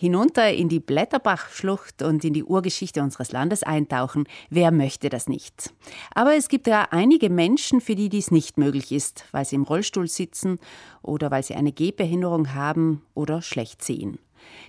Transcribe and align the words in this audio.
Hinunter 0.00 0.50
in 0.50 0.70
die 0.70 0.80
Blätterbachschlucht 0.80 2.00
und 2.00 2.24
in 2.24 2.32
die 2.32 2.42
Urgeschichte 2.42 3.02
unseres 3.02 3.32
Landes 3.32 3.62
eintauchen, 3.62 4.24
wer 4.48 4.70
möchte 4.70 5.10
das 5.10 5.28
nicht? 5.28 5.74
Aber 6.14 6.34
es 6.34 6.48
gibt 6.48 6.66
ja 6.66 6.88
einige 6.90 7.28
Menschen, 7.28 7.82
für 7.82 7.94
die 7.94 8.08
dies 8.08 8.30
nicht 8.30 8.56
möglich 8.56 8.92
ist, 8.92 9.26
weil 9.32 9.44
sie 9.44 9.56
im 9.56 9.64
Rollstuhl 9.64 10.08
sitzen 10.08 10.58
oder 11.02 11.30
weil 11.30 11.42
sie 11.42 11.54
eine 11.54 11.72
Gehbehinderung 11.72 12.54
haben 12.54 13.02
oder 13.12 13.42
schlecht 13.42 13.84
sehen. 13.84 14.18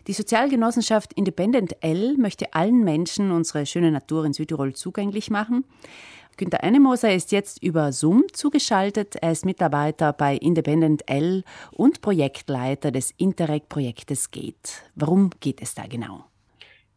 Die 0.08 0.14
Sozialgenossenschaft 0.14 1.14
Independent 1.14 1.78
L 1.80 2.18
möchte 2.18 2.54
allen 2.54 2.84
Menschen 2.84 3.32
unsere 3.32 3.66
schöne 3.66 3.90
Natur 3.90 4.26
in 4.26 4.34
Südtirol 4.34 4.74
zugänglich 4.74 5.30
machen. 5.30 5.64
Günter 6.42 6.64
Ennemoser 6.64 7.14
ist 7.14 7.32
jetzt 7.32 7.62
über 7.62 7.92
Zoom 7.92 8.24
zugeschaltet. 8.34 9.16
Er 9.18 9.32
ist 9.32 9.46
Mitarbeiter 9.46 10.12
bei 10.12 10.34
Independent 10.38 11.08
L 11.08 11.44
und 11.70 12.02
Projektleiter 12.02 12.90
des 12.90 13.12
Interreg-Projektes 13.16 14.32
GET. 14.32 14.82
Warum 14.96 15.30
geht 15.40 15.62
es 15.62 15.76
da 15.76 15.86
genau? 15.86 16.26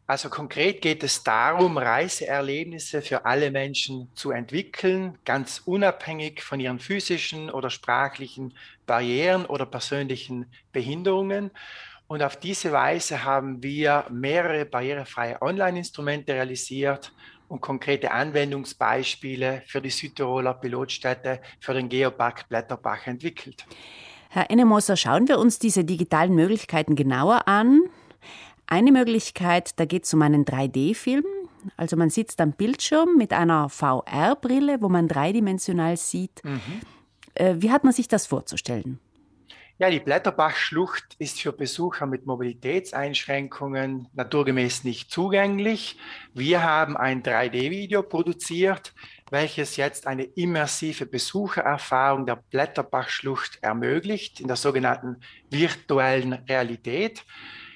Also 0.07 0.29
konkret 0.29 0.81
geht 0.81 1.03
es 1.03 1.23
darum, 1.23 1.77
Reiseerlebnisse 1.77 3.03
für 3.03 3.23
alle 3.27 3.51
Menschen 3.51 4.09
zu 4.15 4.31
entwickeln, 4.31 5.19
ganz 5.25 5.61
unabhängig 5.63 6.41
von 6.41 6.59
ihren 6.59 6.79
physischen 6.79 7.51
oder 7.51 7.69
sprachlichen 7.69 8.55
Barrieren 8.87 9.45
oder 9.45 9.67
persönlichen 9.67 10.47
Behinderungen. 10.73 11.51
Und 12.07 12.23
auf 12.23 12.35
diese 12.35 12.71
Weise 12.71 13.23
haben 13.23 13.61
wir 13.61 14.05
mehrere 14.09 14.65
barrierefreie 14.65 15.39
Online-Instrumente 15.39 16.33
realisiert 16.33 17.11
und 17.47 17.61
konkrete 17.61 18.11
Anwendungsbeispiele 18.11 19.63
für 19.67 19.81
die 19.81 19.89
Südtiroler 19.89 20.53
Pilotstätte 20.53 21.41
für 21.59 21.73
den 21.73 21.89
Geopark 21.89 22.49
Blätterbach 22.49 23.07
entwickelt. 23.07 23.65
Herr 24.29 24.51
Ennemoser, 24.51 24.97
schauen 24.97 25.27
wir 25.27 25.39
uns 25.39 25.59
diese 25.59 25.85
digitalen 25.85 26.33
Möglichkeiten 26.35 26.95
genauer 26.95 27.47
an. 27.47 27.81
Eine 28.67 28.91
Möglichkeit, 28.91 29.79
da 29.79 29.85
geht 29.85 30.05
es 30.05 30.13
um 30.13 30.21
einen 30.21 30.43
3D-Film. 30.43 31.23
Also 31.77 31.95
man 31.95 32.09
sitzt 32.09 32.41
am 32.41 32.51
Bildschirm 32.51 33.15
mit 33.17 33.33
einer 33.33 33.69
VR-Brille, 33.69 34.81
wo 34.81 34.89
man 34.89 35.07
dreidimensional 35.07 35.97
sieht. 35.97 36.43
Mhm. 36.43 36.59
Äh, 37.35 37.55
wie 37.57 37.71
hat 37.71 37.83
man 37.83 37.93
sich 37.93 38.07
das 38.07 38.25
vorzustellen? 38.25 38.99
Ja, 39.77 39.89
die 39.89 39.99
Blätterbachschlucht 39.99 41.15
ist 41.19 41.41
für 41.41 41.51
Besucher 41.51 42.05
mit 42.05 42.25
Mobilitätseinschränkungen 42.25 44.07
naturgemäß 44.13 44.85
nicht 44.85 45.11
zugänglich. 45.11 45.99
Wir 46.33 46.63
haben 46.63 46.95
ein 46.95 47.23
3D-Video 47.23 48.01
produziert, 48.01 48.93
welches 49.29 49.75
jetzt 49.75 50.07
eine 50.07 50.23
immersive 50.23 51.05
Besuchererfahrung 51.05 52.25
der 52.25 52.37
Blätterbachschlucht 52.37 53.59
ermöglicht 53.61 54.39
in 54.39 54.47
der 54.47 54.55
sogenannten 54.55 55.17
virtuellen 55.49 56.31
Realität. 56.31 57.25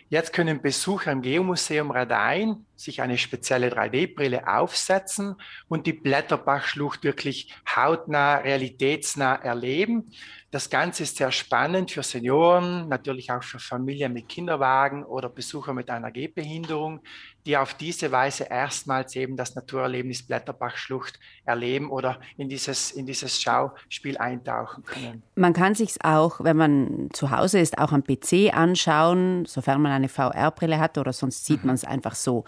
Jetzt 0.08 0.31
können 0.31 0.61
Besucher 0.61 1.11
im 1.11 1.22
Geomuseum 1.22 1.92
Radein 1.92 2.66
sich 2.80 3.02
eine 3.02 3.17
spezielle 3.17 3.69
3D-Brille 3.69 4.47
aufsetzen 4.47 5.35
und 5.67 5.85
die 5.85 5.94
Blätterbachschlucht 5.94 7.03
wirklich 7.03 7.53
hautnah, 7.75 8.38
realitätsnah 8.38 9.36
erleben. 9.36 10.11
Das 10.52 10.71
Ganze 10.71 11.03
ist 11.03 11.17
sehr 11.17 11.31
spannend 11.31 11.91
für 11.91 12.02
Senioren, 12.02 12.88
natürlich 12.88 13.31
auch 13.31 13.44
für 13.44 13.59
Familien 13.59 14.13
mit 14.13 14.30
Kinderwagen 14.30 15.03
oder 15.03 15.30
Besucher 15.30 15.73
mit 15.73 15.91
einer 15.91 16.09
Gehbehinderung, 16.09 17.02
die 17.45 17.55
auf 17.55 17.75
diese 17.75 18.11
Weise 18.11 18.45
erstmals 18.45 19.16
eben 19.16 19.38
das 19.38 19.53
Naturerlebnis 19.53 20.23
Blätterbachschlucht 20.23 21.19
erleben 21.45 21.91
oder 21.91 22.19
in 22.38 22.49
dieses, 22.49 22.89
in 22.89 23.05
dieses 23.05 23.39
Schauspiel 23.39 24.17
eintauchen 24.17 24.83
können. 24.83 25.21
Man 25.36 25.53
kann 25.53 25.75
sich 25.75 26.03
auch, 26.03 26.43
wenn 26.43 26.58
man 26.58 27.09
zu 27.14 27.30
Hause 27.30 27.59
ist, 27.59 27.77
auch 27.77 27.91
am 27.91 28.03
PC 28.03 28.52
anschauen, 28.52 29.45
sofern 29.45 29.81
man 29.81 29.91
eine 29.91 30.09
VR-Brille 30.09 30.80
hat 30.80 30.97
oder 30.97 31.14
sonst 31.14 31.45
sieht 31.45 31.61
mhm. 31.61 31.67
man 31.67 31.75
es 31.75 31.83
einfach 31.83 32.16
so. 32.16 32.45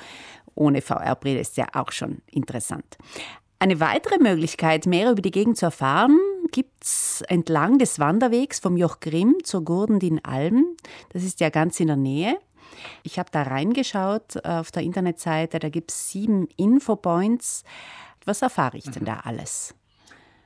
Ohne 0.55 0.81
VR-Brille 0.81 1.39
ist 1.39 1.57
ja 1.57 1.67
auch 1.73 1.91
schon 1.91 2.21
interessant. 2.27 2.97
Eine 3.59 3.79
weitere 3.79 4.17
Möglichkeit, 4.17 4.87
mehr 4.87 5.11
über 5.11 5.21
die 5.21 5.31
Gegend 5.31 5.57
zu 5.57 5.65
erfahren, 5.65 6.17
gibt 6.51 6.83
es 6.83 7.23
entlang 7.27 7.77
des 7.77 7.99
Wanderwegs 7.99 8.59
vom 8.59 8.75
Joch 8.75 8.99
Grimm 8.99 9.35
zur 9.43 9.63
Gurdendin 9.63 10.23
Alm. 10.25 10.65
Das 11.09 11.23
ist 11.23 11.39
ja 11.39 11.49
ganz 11.49 11.79
in 11.79 11.87
der 11.87 11.95
Nähe. 11.95 12.37
Ich 13.03 13.19
habe 13.19 13.29
da 13.31 13.43
reingeschaut 13.43 14.43
auf 14.45 14.71
der 14.71 14.81
Internetseite, 14.81 15.59
da 15.59 15.69
gibt 15.69 15.91
es 15.91 16.09
sieben 16.09 16.47
Infopoints. 16.57 17.63
Was 18.25 18.41
erfahre 18.41 18.77
ich 18.77 18.85
denn 18.85 19.03
mhm. 19.03 19.07
da 19.07 19.19
alles? 19.23 19.75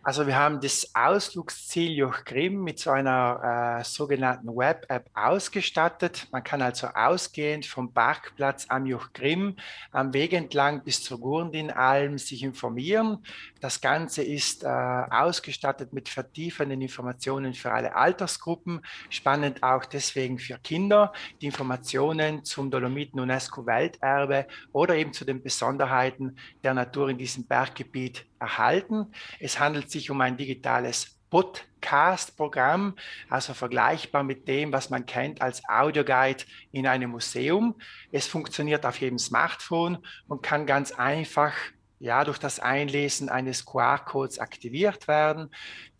Also 0.05 0.27
wir 0.27 0.37
haben 0.37 0.61
das 0.61 0.91
Ausflugsziel 0.93 1.93
Joch 1.93 2.25
Grimm 2.25 2.63
mit 2.63 2.77
so 2.77 2.91
einer 2.91 3.79
äh, 3.79 3.83
sogenannten 3.83 4.55
Web-App 4.55 5.09
ausgestattet. 5.15 6.27
Man 6.31 6.43
kann 6.43 6.61
also 6.61 6.89
ausgehend 6.93 7.65
vom 7.65 7.91
Parkplatz 7.91 8.67
am 8.69 8.85
Joch 8.85 9.13
Grimm 9.13 9.55
am 9.91 10.13
Weg 10.13 10.33
entlang 10.33 10.83
bis 10.83 11.01
zur 11.01 11.19
Gurndinalm 11.19 12.19
sich 12.19 12.43
informieren. 12.43 13.25
Das 13.61 13.81
Ganze 13.81 14.21
ist 14.21 14.63
äh, 14.63 14.67
ausgestattet 14.67 15.91
mit 15.91 16.07
vertiefenden 16.07 16.83
Informationen 16.83 17.55
für 17.55 17.71
alle 17.71 17.95
Altersgruppen, 17.95 18.81
spannend 19.09 19.63
auch 19.63 19.85
deswegen 19.85 20.37
für 20.37 20.59
Kinder. 20.59 21.13
Die 21.41 21.47
Informationen 21.47 22.45
zum 22.45 22.69
Dolomiten 22.69 23.19
UNESCO 23.19 23.65
Welterbe 23.65 24.45
oder 24.71 24.95
eben 24.97 25.13
zu 25.13 25.25
den 25.25 25.41
Besonderheiten 25.41 26.37
der 26.63 26.75
Natur 26.75 27.09
in 27.09 27.17
diesem 27.17 27.45
Berggebiet 27.45 28.27
erhalten. 28.45 29.11
Es 29.39 29.59
handelt 29.59 29.89
sich 29.89 30.09
um 30.11 30.21
ein 30.21 30.37
digitales 30.37 31.17
Podcast-Programm, 31.29 32.95
also 33.29 33.53
vergleichbar 33.53 34.23
mit 34.23 34.47
dem, 34.47 34.71
was 34.71 34.89
man 34.89 35.05
kennt 35.05 35.41
als 35.41 35.61
Audioguide 35.67 36.45
in 36.71 36.87
einem 36.87 37.11
Museum. 37.11 37.75
Es 38.11 38.27
funktioniert 38.27 38.85
auf 38.85 38.99
jedem 39.01 39.19
Smartphone 39.19 39.97
und 40.27 40.43
kann 40.43 40.65
ganz 40.65 40.91
einfach 40.91 41.53
ja, 41.99 42.23
durch 42.23 42.37
das 42.37 42.59
Einlesen 42.59 43.29
eines 43.29 43.65
QR-Codes 43.65 44.39
aktiviert 44.39 45.07
werden. 45.07 45.49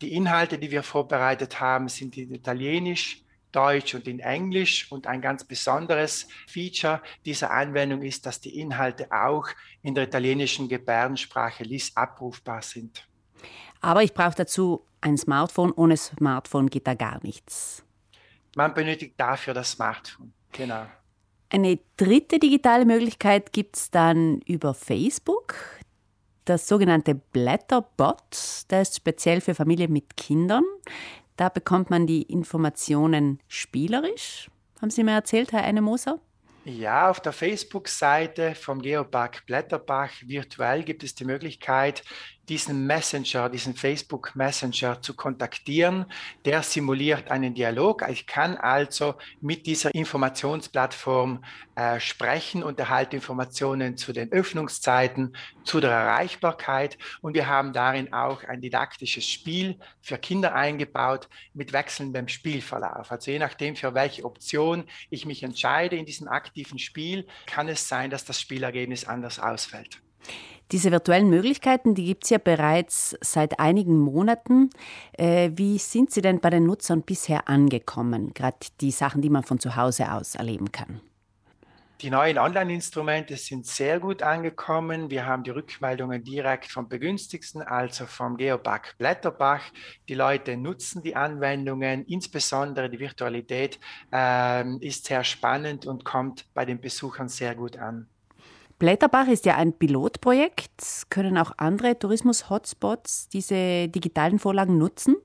Die 0.00 0.14
Inhalte, 0.14 0.58
die 0.58 0.70
wir 0.70 0.82
vorbereitet 0.82 1.60
haben, 1.60 1.88
sind 1.88 2.16
in 2.16 2.32
Italienisch, 2.32 3.25
Deutsch 3.52 3.94
und 3.94 4.06
in 4.06 4.20
Englisch. 4.20 4.90
Und 4.90 5.06
ein 5.06 5.20
ganz 5.20 5.44
besonderes 5.44 6.28
Feature 6.46 7.00
dieser 7.24 7.50
Anwendung 7.50 8.02
ist, 8.02 8.26
dass 8.26 8.40
die 8.40 8.60
Inhalte 8.60 9.10
auch 9.10 9.48
in 9.82 9.94
der 9.94 10.04
italienischen 10.04 10.68
Gebärdensprache 10.68 11.64
LIS 11.64 11.96
abrufbar 11.96 12.62
sind. 12.62 13.06
Aber 13.80 14.02
ich 14.02 14.14
brauche 14.14 14.34
dazu 14.34 14.86
ein 15.00 15.16
Smartphone. 15.16 15.72
Ohne 15.72 15.96
Smartphone 15.96 16.68
geht 16.68 16.86
da 16.86 16.94
gar 16.94 17.22
nichts. 17.22 17.84
Man 18.56 18.74
benötigt 18.74 19.14
dafür 19.16 19.54
das 19.54 19.72
Smartphone. 19.72 20.32
Genau. 20.52 20.86
Eine 21.50 21.78
dritte 21.96 22.38
digitale 22.38 22.84
Möglichkeit 22.84 23.52
gibt 23.52 23.76
es 23.76 23.90
dann 23.90 24.40
über 24.46 24.74
Facebook. 24.74 25.54
Das 26.44 26.66
sogenannte 26.66 27.14
Blätterbot, 27.14 28.64
das 28.68 28.88
ist 28.88 28.96
speziell 28.96 29.40
für 29.40 29.54
Familien 29.54 29.92
mit 29.92 30.16
Kindern. 30.16 30.64
Da 31.36 31.48
bekommt 31.48 31.90
man 31.90 32.06
die 32.06 32.22
Informationen 32.22 33.40
spielerisch. 33.48 34.50
Haben 34.80 34.90
Sie 34.90 35.04
mir 35.04 35.12
erzählt, 35.12 35.52
Herr 35.52 35.64
Einemoser? 35.64 36.20
Ja, 36.64 37.10
auf 37.10 37.20
der 37.20 37.32
Facebook-Seite 37.32 38.54
vom 38.56 38.82
Geopark 38.82 39.46
Blätterbach 39.46 40.10
virtuell 40.22 40.82
gibt 40.82 41.04
es 41.04 41.14
die 41.14 41.24
Möglichkeit, 41.24 42.02
diesen 42.48 42.86
Messenger, 42.86 43.48
diesen 43.48 43.74
Facebook 43.74 44.34
Messenger 44.34 45.02
zu 45.02 45.14
kontaktieren. 45.14 46.06
Der 46.44 46.62
simuliert 46.62 47.30
einen 47.30 47.54
Dialog. 47.54 48.04
Ich 48.08 48.26
kann 48.26 48.56
also 48.56 49.14
mit 49.40 49.66
dieser 49.66 49.94
Informationsplattform 49.94 51.44
äh, 51.74 52.00
sprechen 52.00 52.62
und 52.62 52.78
erhalte 52.78 53.16
Informationen 53.16 53.96
zu 53.96 54.12
den 54.12 54.32
Öffnungszeiten, 54.32 55.36
zu 55.64 55.80
der 55.80 55.90
Erreichbarkeit. 55.90 56.98
Und 57.20 57.34
wir 57.34 57.48
haben 57.48 57.72
darin 57.72 58.12
auch 58.12 58.44
ein 58.44 58.60
didaktisches 58.60 59.26
Spiel 59.26 59.78
für 60.00 60.18
Kinder 60.18 60.54
eingebaut 60.54 61.28
mit 61.54 61.72
wechselndem 61.72 62.28
Spielverlauf. 62.28 63.10
Also 63.10 63.30
je 63.30 63.38
nachdem, 63.38 63.76
für 63.76 63.94
welche 63.94 64.24
Option 64.24 64.84
ich 65.10 65.26
mich 65.26 65.42
entscheide 65.42 65.96
in 65.96 66.06
diesem 66.06 66.28
aktiven 66.28 66.78
Spiel, 66.78 67.26
kann 67.46 67.68
es 67.68 67.88
sein, 67.88 68.10
dass 68.10 68.24
das 68.24 68.40
Spielergebnis 68.40 69.04
anders 69.04 69.38
ausfällt. 69.38 70.00
Diese 70.72 70.90
virtuellen 70.90 71.30
Möglichkeiten, 71.30 71.94
die 71.94 72.04
gibt 72.04 72.24
es 72.24 72.30
ja 72.30 72.38
bereits 72.38 73.16
seit 73.20 73.60
einigen 73.60 73.98
Monaten. 73.98 74.70
Äh, 75.12 75.50
wie 75.54 75.78
sind 75.78 76.10
sie 76.10 76.22
denn 76.22 76.40
bei 76.40 76.50
den 76.50 76.64
Nutzern 76.64 77.02
bisher 77.02 77.48
angekommen? 77.48 78.34
Gerade 78.34 78.56
die 78.80 78.90
Sachen, 78.90 79.22
die 79.22 79.30
man 79.30 79.44
von 79.44 79.60
zu 79.60 79.76
Hause 79.76 80.10
aus 80.10 80.34
erleben 80.34 80.72
kann. 80.72 81.00
Die 82.02 82.10
neuen 82.10 82.36
Online-Instrumente 82.36 83.38
sind 83.38 83.64
sehr 83.64 84.00
gut 84.00 84.22
angekommen. 84.22 85.08
Wir 85.08 85.24
haben 85.24 85.44
die 85.44 85.50
Rückmeldungen 85.50 86.22
direkt 86.22 86.70
vom 86.70 86.90
Begünstigsten, 86.90 87.62
also 87.62 88.04
vom 88.04 88.36
Geopark 88.36 88.98
Blätterbach. 88.98 89.62
Die 90.06 90.14
Leute 90.14 90.58
nutzen 90.58 91.00
die 91.02 91.16
Anwendungen, 91.16 92.04
insbesondere 92.04 92.90
die 92.90 92.98
Virtualität 92.98 93.80
äh, 94.12 94.76
ist 94.84 95.06
sehr 95.06 95.24
spannend 95.24 95.86
und 95.86 96.04
kommt 96.04 96.44
bei 96.52 96.66
den 96.66 96.82
Besuchern 96.82 97.30
sehr 97.30 97.54
gut 97.54 97.78
an. 97.78 98.08
Blätterbach 98.78 99.26
ist 99.28 99.46
ja 99.46 99.56
ein 99.56 99.72
Pilotprojekt. 99.72 101.06
Können 101.08 101.38
auch 101.38 101.52
andere 101.56 101.98
Tourismus-Hotspots 101.98 103.28
diese 103.28 103.88
digitalen 103.88 104.38
Vorlagen 104.38 104.76
nutzen? 104.76 105.16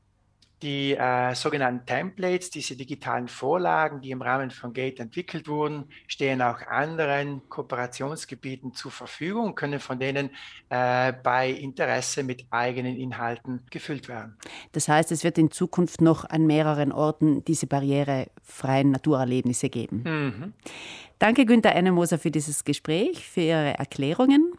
Die 0.61 0.95
äh, 0.95 1.33
sogenannten 1.33 1.85
Templates, 1.85 2.51
diese 2.51 2.75
digitalen 2.75 3.27
Vorlagen, 3.27 4.01
die 4.01 4.11
im 4.11 4.21
Rahmen 4.21 4.51
von 4.51 4.73
Gate 4.73 4.99
entwickelt 4.99 5.47
wurden, 5.47 5.85
stehen 6.07 6.41
auch 6.41 6.61
anderen 6.67 7.41
Kooperationsgebieten 7.49 8.73
zur 8.73 8.91
Verfügung 8.91 9.47
und 9.47 9.55
können 9.55 9.79
von 9.79 9.99
denen 9.99 10.29
äh, 10.69 11.13
bei 11.13 11.49
Interesse 11.49 12.23
mit 12.23 12.45
eigenen 12.51 12.95
Inhalten 12.95 13.61
gefüllt 13.71 14.07
werden. 14.07 14.37
Das 14.71 14.87
heißt, 14.87 15.11
es 15.11 15.23
wird 15.23 15.39
in 15.39 15.49
Zukunft 15.49 15.99
noch 16.01 16.25
an 16.25 16.45
mehreren 16.45 16.91
Orten 16.91 17.43
diese 17.45 17.65
barrierefreien 17.65 18.91
Naturerlebnisse 18.91 19.69
geben. 19.69 20.03
Mhm. 20.05 20.53
Danke, 21.17 21.45
Günter 21.45 21.73
Ennemoser, 21.73 22.17
für 22.17 22.31
dieses 22.31 22.63
Gespräch, 22.63 23.27
für 23.27 23.41
Ihre 23.41 23.77
Erklärungen. 23.77 24.53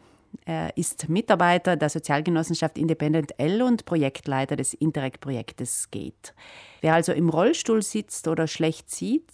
Er 0.45 0.75
ist 0.77 1.07
Mitarbeiter 1.09 1.75
der 1.75 1.89
Sozialgenossenschaft 1.89 2.77
Independent 2.77 3.39
L 3.39 3.61
und 3.61 3.85
Projektleiter 3.85 4.55
des 4.55 4.73
Interreg-Projektes 4.73 5.89
GATE. 5.91 6.33
Wer 6.81 6.93
also 6.93 7.13
im 7.13 7.29
Rollstuhl 7.29 7.81
sitzt 7.81 8.27
oder 8.27 8.47
schlecht 8.47 8.89
sieht, 8.89 9.31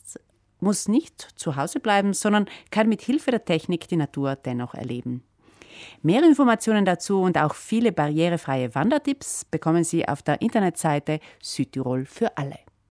muss 0.60 0.88
nicht 0.88 1.22
zu 1.36 1.56
Hause 1.56 1.80
bleiben, 1.80 2.14
sondern 2.14 2.46
kann 2.70 2.90
mit 2.90 3.02
Hilfe 3.02 3.32
der 3.32 3.46
Technik 3.46 3.88
die 3.88 3.96
Natur 3.96 4.36
dennoch 4.36 4.76
erleben. 4.76 5.24
Mehr 6.02 6.24
Informationen 6.24 6.86
dazu 6.86 7.22
und 7.22 7.38
auch 7.38 7.56
viele 7.56 7.92
barrierefreie 7.92 8.76
Wandertipps 8.76 9.46
bekommen 9.46 9.84
Sie 9.84 10.08
auf 10.08 10.22
der 10.22 10.42
Internetseite 10.42 11.20
Südtirol 11.42 12.06
für 12.06 12.38
alle. 12.38 12.58